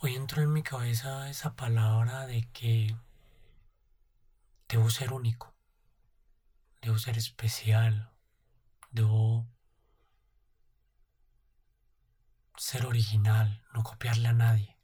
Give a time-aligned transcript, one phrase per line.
[0.00, 2.96] Hoy entró en mi cabeza esa palabra de que
[4.68, 5.52] debo ser único,
[6.80, 8.12] debo ser especial,
[8.92, 9.48] debo
[12.56, 14.78] ser original, no copiarle a nadie.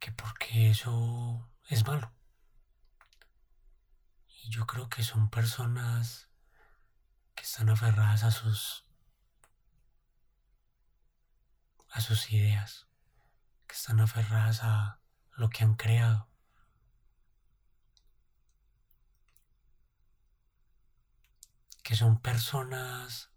[0.00, 2.12] Que porque eso es malo.
[4.42, 6.28] Y yo creo que son personas
[7.36, 8.85] que están aferradas a sus
[11.96, 12.86] a sus ideas,
[13.66, 15.00] que están aferradas a
[15.34, 16.28] lo que han creado.
[21.82, 23.30] Que son personas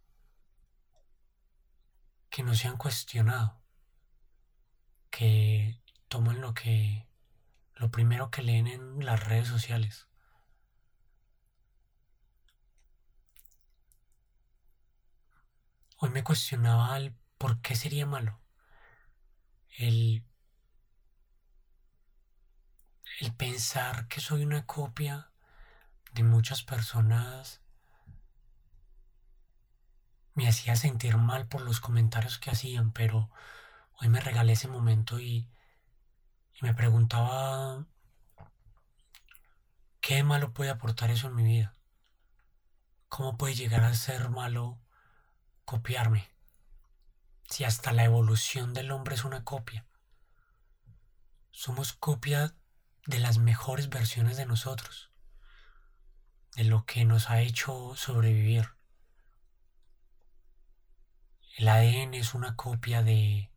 [2.29, 3.61] que no se han cuestionado,
[5.09, 7.07] que toman lo que
[7.75, 10.09] lo primero que leen en las redes sociales.
[15.95, 18.37] Hoy me cuestionaba el por qué sería malo
[19.79, 20.25] el,
[23.21, 25.31] el pensar que soy una copia
[26.11, 27.61] de muchas personas
[30.33, 33.29] me hacía sentir mal por los comentarios que hacían, pero
[34.01, 35.49] hoy me regalé ese momento y,
[36.53, 37.85] y me preguntaba
[40.01, 41.77] qué malo puede aportar eso en mi vida.
[43.07, 44.81] ¿Cómo puede llegar a ser malo
[45.63, 46.29] copiarme?
[47.49, 49.85] Si hasta la evolución del hombre es una copia.
[51.51, 52.55] Somos copia
[53.07, 55.11] de las mejores versiones de nosotros,
[56.55, 58.69] de lo que nos ha hecho sobrevivir.
[61.57, 63.51] El ADN es una copia de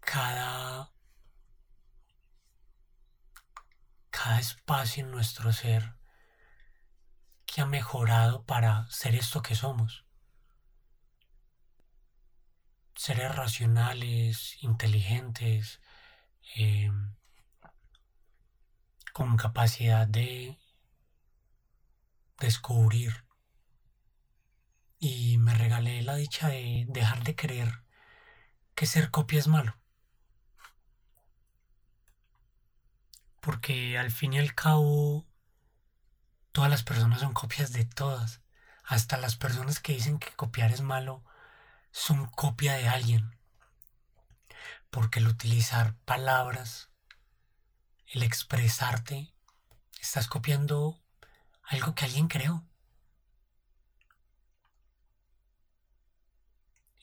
[0.00, 0.90] cada,
[4.10, 5.96] cada espacio en nuestro ser
[7.44, 10.03] que ha mejorado para ser esto que somos.
[12.94, 15.80] Seres racionales, inteligentes,
[16.56, 16.90] eh,
[19.12, 20.58] con capacidad de
[22.38, 23.24] descubrir
[24.98, 27.84] y me regalé la dicha de dejar de creer
[28.74, 29.76] que ser copia es malo.
[33.40, 35.26] Porque al fin y al cabo
[36.52, 38.40] todas las personas son copias de todas.
[38.82, 41.24] Hasta las personas que dicen que copiar es malo
[41.94, 43.38] son copia de alguien.
[44.90, 46.90] Porque el utilizar palabras,
[48.08, 49.32] el expresarte,
[50.00, 51.00] estás copiando
[51.62, 52.66] algo que alguien creó.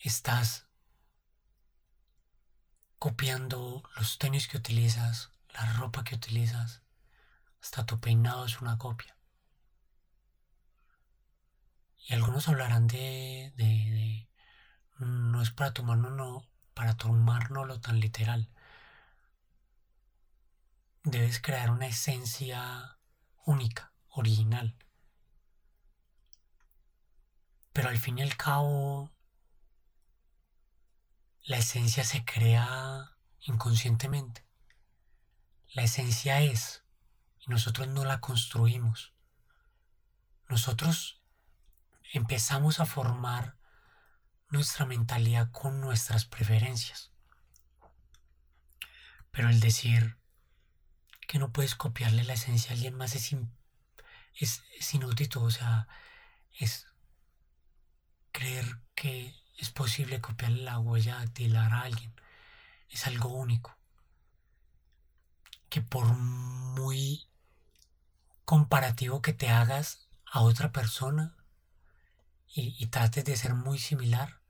[0.03, 0.68] estás
[2.97, 6.81] copiando los tenis que utilizas, la ropa que utilizas,
[7.62, 9.16] hasta tu peinado es una copia.
[12.07, 13.81] Y algunos hablarán de, de,
[15.01, 16.95] no es para tomarnos no, para
[17.66, 18.50] lo tan literal.
[21.03, 22.97] Debes crear una esencia
[23.45, 24.75] única, original.
[27.73, 29.12] Pero al fin y al cabo,
[31.44, 34.45] la esencia se crea inconscientemente.
[35.73, 36.83] La esencia es
[37.39, 39.13] y nosotros no la construimos.
[40.47, 41.22] Nosotros
[42.13, 43.60] empezamos a formar
[44.51, 47.12] nuestra mentalidad con nuestras preferencias.
[49.31, 50.17] Pero el decir
[51.28, 53.34] que no puedes copiarle la esencia a alguien más es,
[54.35, 55.88] es, es inaudito, o sea,
[56.59, 56.88] es
[58.34, 62.13] creer que es posible copiarle la huella dactilar a alguien.
[62.89, 63.78] Es algo único.
[65.69, 67.29] Que por muy
[68.44, 71.38] comparativo que te hagas a otra persona
[72.53, 74.41] y, y trates de ser muy similar,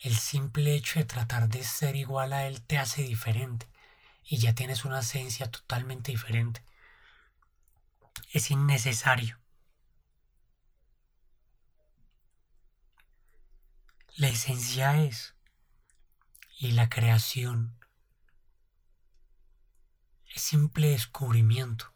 [0.00, 3.68] el simple hecho de tratar de ser igual a él te hace diferente
[4.24, 6.62] y ya tienes una esencia totalmente diferente.
[8.32, 9.38] Es innecesario.
[14.16, 15.34] La esencia es
[16.58, 17.76] y la creación
[20.34, 21.92] es simple descubrimiento.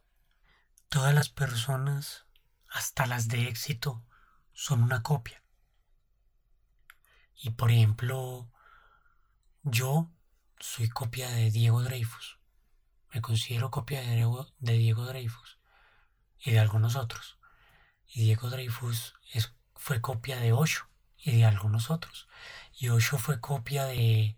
[0.88, 2.26] Todas las personas,
[2.68, 4.04] hasta las de éxito,
[4.52, 5.42] son una copia.
[7.40, 8.50] Y por ejemplo,
[9.62, 10.10] yo
[10.58, 12.38] soy copia de Diego Dreyfus.
[13.12, 15.58] Me considero copia de Diego, de Diego Dreyfus
[16.40, 17.38] y de algunos otros.
[18.06, 22.28] Y Diego Dreyfus es, fue copia de Osho y de algunos otros.
[22.76, 24.36] Y Osho fue copia de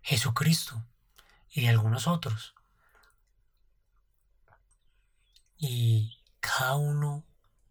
[0.00, 0.86] Jesucristo
[1.50, 2.54] y de algunos otros.
[5.58, 7.26] Y cada uno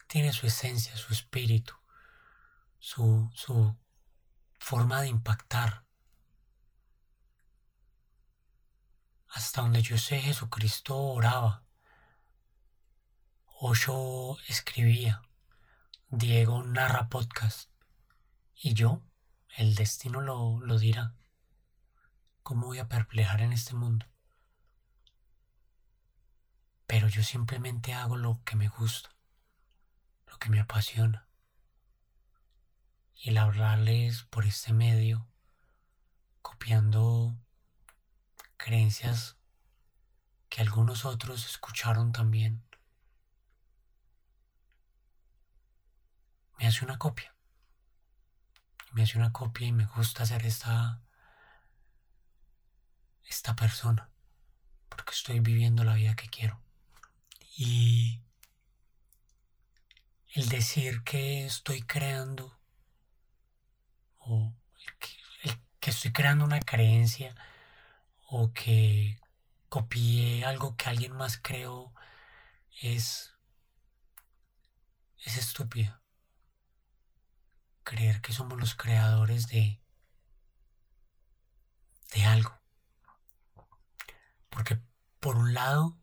[0.08, 1.74] tiene su esencia, su espíritu,
[2.80, 3.76] su, su
[4.68, 5.86] forma de impactar.
[9.30, 11.64] Hasta donde yo sé, Jesucristo oraba.
[13.62, 15.22] Osho escribía.
[16.10, 17.72] Diego narra podcast.
[18.56, 19.02] Y yo,
[19.56, 21.16] el destino lo, lo dirá.
[22.44, 24.06] ¿Cómo voy a perplejar en este mundo?
[26.88, 29.16] Pero yo simplemente hago lo que me gusta,
[30.26, 31.27] lo que me apasiona.
[33.18, 35.28] Y el hablarles por este medio,
[36.42, 37.36] copiando
[38.58, 39.38] creencias
[40.50, 42.64] que algunos otros escucharon también,
[46.58, 47.34] me hace una copia.
[48.94, 51.02] Me hace una copia y me gusta hacer esta
[53.30, 54.10] esta persona
[54.90, 56.60] porque estoy viviendo la vida que quiero.
[57.58, 58.22] Y
[60.34, 62.58] el decir que estoy creando
[64.28, 64.54] o
[65.00, 65.10] que,
[65.80, 67.36] que estoy creando una creencia
[68.28, 69.20] o que
[69.70, 71.94] copié algo que alguien más creó
[72.82, 73.34] es
[75.26, 76.00] es estúpido
[77.88, 79.82] creer que somos los creadores de,
[82.14, 82.60] de algo.
[84.50, 84.82] Porque
[85.22, 85.98] por un lado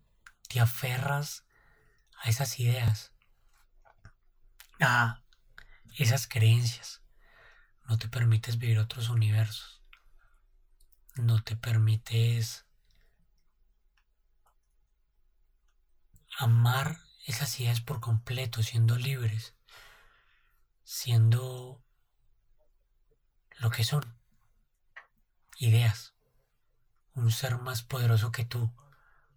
[0.49, 1.45] te aferras
[2.23, 3.13] a esas ideas,
[4.81, 5.23] a
[5.99, 7.03] esas creencias.
[7.89, 9.83] No te permites vivir otros universos.
[11.17, 12.67] No te permites
[16.39, 19.55] amar esas ideas por completo, siendo libres
[20.85, 21.83] siendo
[23.59, 24.05] lo que son,
[25.57, 26.15] ideas,
[27.15, 28.73] un ser más poderoso que tú.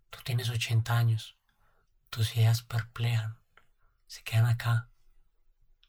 [0.09, 1.37] Tú tienes 80 años,
[2.09, 3.39] tus ideas perplejan,
[4.07, 4.89] se quedan acá,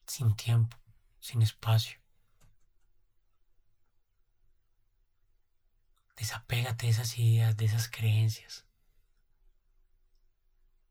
[0.07, 0.77] sin tiempo,
[1.21, 2.01] sin espacio.
[6.19, 8.67] Desapégate de esas ideas, de esas creencias,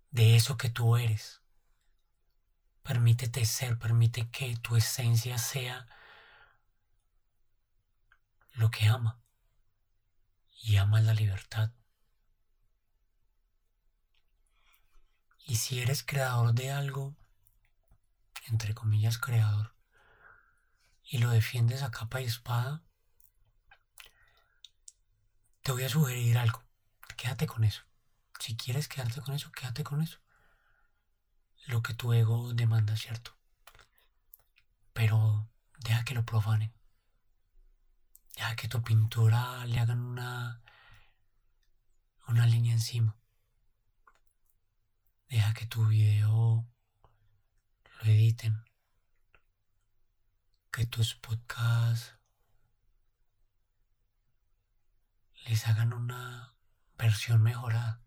[0.10, 1.42] de eso que tú eres.
[2.82, 5.86] Permítete ser, permite que tu esencia sea
[8.54, 9.22] lo que ama.
[10.64, 11.72] Y ama la libertad.
[15.46, 17.16] Y si eres creador de algo,
[18.48, 19.76] entre comillas creador,
[21.04, 22.87] y lo defiendes a capa y espada,
[25.68, 26.64] te voy a sugerir algo.
[27.18, 27.84] Quédate con eso.
[28.40, 30.18] Si quieres quedarte con eso, quédate con eso
[31.66, 33.38] lo que tu ego demanda, ¿cierto?
[34.94, 36.74] Pero deja que lo profanen.
[38.38, 40.62] Deja que tu pintura le hagan una,
[42.30, 43.18] una línea encima.
[45.28, 46.66] Deja que tu video
[48.00, 48.64] lo editen.
[50.72, 52.17] Que tus podcasts
[55.48, 56.54] les hagan una
[56.98, 58.02] versión mejorada.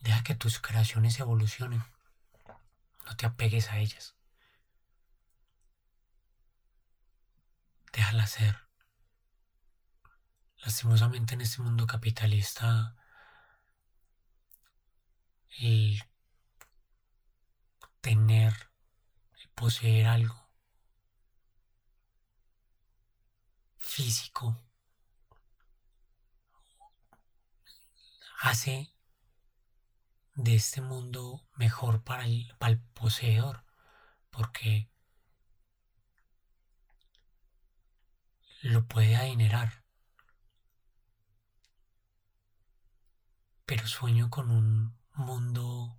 [0.00, 1.82] Deja que tus creaciones evolucionen.
[3.04, 4.16] No te apegues a ellas.
[7.92, 8.56] Déjala ser.
[10.58, 12.96] Lastimosamente en este mundo capitalista
[15.58, 16.02] el
[18.00, 18.70] tener,
[19.40, 20.48] el poseer algo
[23.78, 24.60] físico
[28.40, 28.92] hace
[30.34, 32.54] de este mundo mejor para el,
[32.94, 33.64] poseedor,
[34.30, 34.90] porque
[38.62, 39.84] lo puede adinerar.
[43.64, 45.98] Pero sueño con un mundo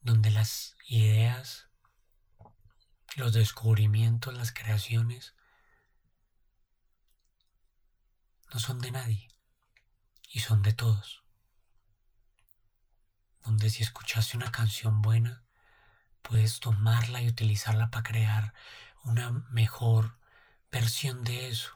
[0.00, 1.68] donde las ideas,
[3.16, 5.34] los descubrimientos, las creaciones
[8.52, 9.33] no son de nadie
[10.34, 11.24] y son de todos
[13.44, 15.44] donde si escuchaste una canción buena,
[16.22, 18.54] puedes tomarla y utilizarla para crear
[19.04, 20.18] una mejor
[20.72, 21.70] versión de eso.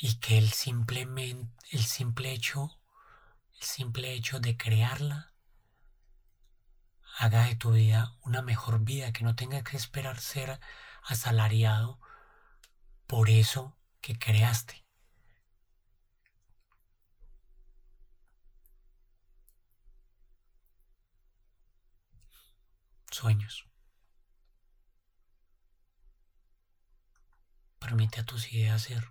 [0.00, 2.78] Y que el, simplemente, el simple hecho,
[3.56, 5.32] el simple hecho de crearla,
[7.18, 10.60] haga de tu vida una mejor vida, que no tenga que esperar ser
[11.02, 12.00] asalariado
[13.06, 14.82] por eso que creaste.
[23.10, 23.64] sueños.
[27.78, 29.08] Permite a tus ideas ser.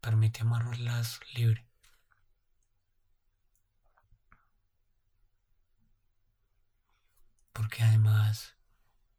[0.00, 1.68] Permite amarrarlas libre.
[7.58, 8.54] porque además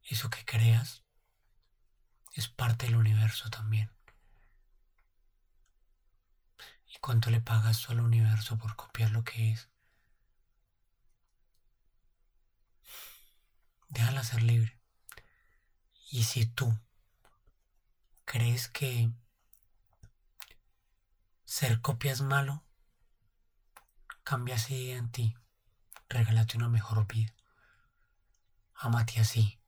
[0.05, 1.03] eso que creas
[2.33, 3.91] es parte del universo también.
[6.93, 9.69] ¿Y cuánto le pagas tú al universo por copiar lo que es?
[13.89, 14.79] Déjala ser libre.
[16.11, 16.75] Y si tú
[18.25, 19.11] crees que
[21.45, 22.63] ser copia es malo,
[24.23, 25.35] cambia así en ti.
[26.07, 27.33] Regálate una mejor vida.
[28.75, 29.59] Amate así.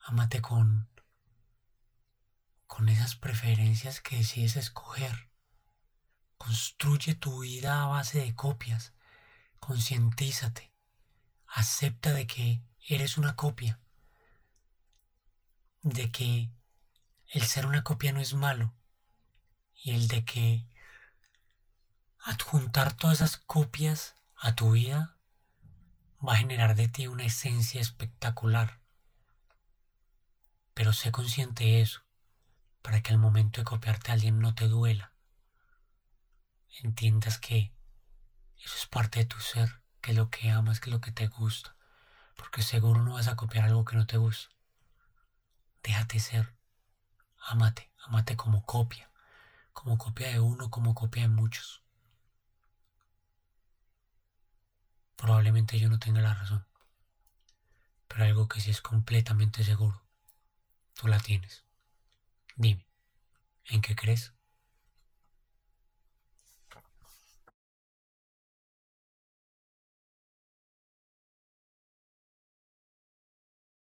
[0.00, 0.88] Amate con
[2.76, 5.30] con esas preferencias que decides escoger.
[6.36, 8.92] Construye tu vida a base de copias.
[9.60, 10.74] Concientízate.
[11.46, 13.80] Acepta de que eres una copia.
[15.80, 16.50] De que
[17.28, 18.74] el ser una copia no es malo.
[19.72, 20.68] Y el de que
[22.18, 25.16] adjuntar todas esas copias a tu vida
[26.22, 28.82] va a generar de ti una esencia espectacular.
[30.74, 32.05] Pero sé consciente de eso
[32.86, 35.12] para que al momento de copiarte a alguien no te duela.
[36.84, 37.72] Entiendas que
[38.62, 41.10] eso es parte de tu ser, que es lo que amas, que es lo que
[41.10, 41.74] te gusta,
[42.36, 44.54] porque seguro no vas a copiar algo que no te gusta.
[45.82, 46.54] Déjate ser,
[47.48, 49.10] amate, amate como copia,
[49.72, 51.82] como copia de uno, como copia de muchos.
[55.16, 56.64] Probablemente yo no tenga la razón,
[58.06, 60.04] pero algo que sí es completamente seguro,
[60.94, 61.65] tú la tienes.
[62.56, 62.86] Dime,
[63.66, 64.35] ¿en qué crees?